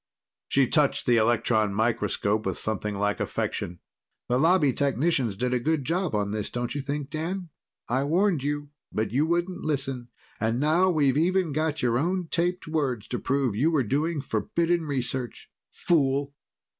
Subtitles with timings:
[0.47, 3.81] She touched the electron microscope with something like affection.
[4.29, 7.49] "The Lobby technicians did a good job on this, don't you think, Dan?
[7.87, 10.07] I warned you, but you wouldn't listen.
[10.39, 14.87] And now we've even got your own taped words to prove you were doing forbidden
[14.87, 15.51] research.
[15.69, 16.33] Fool!"